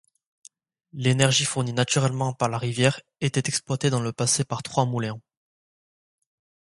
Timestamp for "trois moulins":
4.63-5.21